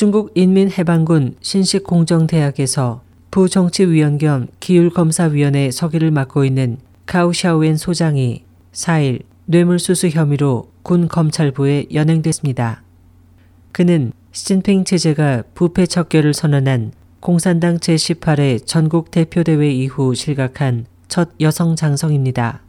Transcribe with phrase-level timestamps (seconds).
[0.00, 8.42] 중국 인민해방군 신식공정대학에서 부정치위원 겸 기율검사위원회 서기를 맡고 있는 카우샤오엔 소장이
[8.72, 12.82] 4일 뇌물수수 혐의로 군 검찰부에 연행됐습니다.
[13.72, 22.62] 그는 시진핑 체제가 부패 척결을 선언한 공산당 제18회 전국 대표대회 이후 실각한 첫 여성 장성입니다.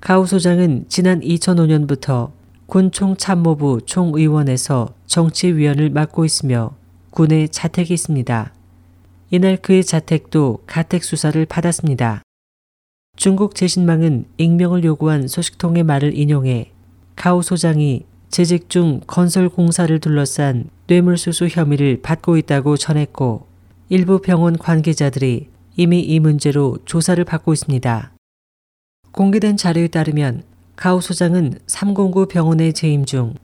[0.00, 2.32] 가우 소장은 지난 2005년부터
[2.70, 6.70] 군총 참모부 총의원에서 정치위원을 맡고 있으며
[7.10, 8.54] 군에 자택이 있습니다.
[9.32, 12.22] 이날 그의 자택도 가택 수사를 받았습니다.
[13.16, 16.70] 중국 재신망은 익명을 요구한 소식통의 말을 인용해
[17.16, 23.48] 가우 소장이 재직 중 건설 공사를 둘러싼 뇌물수수 혐의를 받고 있다고 전했고
[23.88, 28.12] 일부 병원 관계자들이 이미 이 문제로 조사를 받고 있습니다.
[29.10, 30.44] 공개된 자료에 따르면
[30.80, 33.34] 가우 소장은 309 병원에 재임 중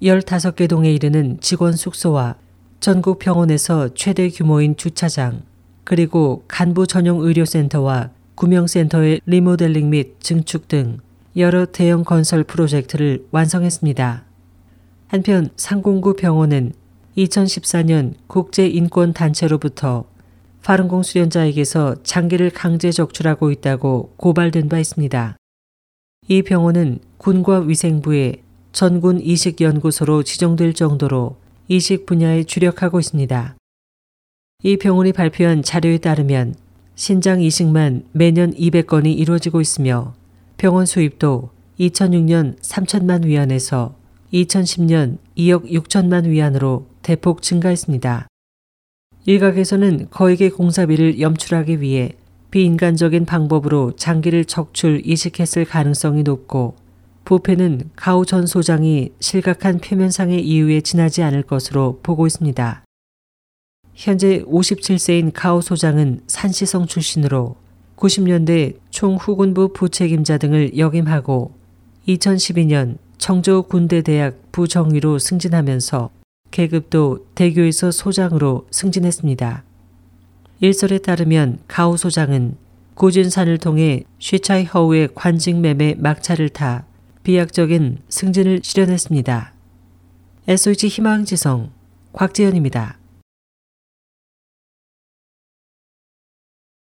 [0.00, 2.36] 15개 동에 이르는 직원 숙소와
[2.78, 5.42] 전국 병원에서 최대 규모인 주차장,
[5.82, 10.98] 그리고 간부 전용 의료센터와 구명센터의 리모델링 및 증축 등
[11.36, 14.22] 여러 대형 건설 프로젝트를 완성했습니다.
[15.08, 16.74] 한편 상공구 병원은
[17.18, 20.04] 2014년 국제인권단체로부터
[20.62, 25.36] 파룬공 수련자에게서 장기를 강제 적출하고 있다고 고발된 바 있습니다.
[26.26, 28.40] 이 병원은 군과 위생부의
[28.72, 31.36] 전군 이식연구소로 지정될 정도로
[31.68, 33.56] 이식 분야에 주력하고 있습니다.
[34.62, 36.54] 이 병원이 발표한 자료에 따르면
[36.94, 40.14] 신장 이식만 매년 200건이 이루어지고 있으며
[40.56, 43.94] 병원 수입도 2006년 3천만 위안에서
[44.32, 48.28] 2010년 2억 6천만 위안으로 대폭 증가했습니다.
[49.26, 52.12] 일각에서는 거액의 공사비를 염출하기 위해
[52.54, 56.76] 비인간적인 방법으로 장기를 척출 이식했을 가능성이 높고
[57.24, 62.84] 부패는 가우 전 소장이 실각한 표면상의 이유에 지나지 않을 것으로 보고 있습니다.
[63.94, 67.56] 현재 57세인 가우 소장은 산시성 출신으로
[67.96, 71.50] 90년대 총후군부 부책임자 등을 역임하고
[72.06, 76.10] 2012년 청주 군대대학 부정위로 승진하면서
[76.52, 79.64] 계급도 대교에서 소장으로 승진했습니다.
[80.60, 82.56] 일설에 따르면 가우 소장은
[82.94, 86.84] 고진산을 통해 쉐차이 허우의 관직 매매 막차를 타
[87.22, 89.52] 비약적인 승진을 실현했습니다.
[90.46, 91.70] SOH 희망지성
[92.12, 92.98] 곽재현입니다.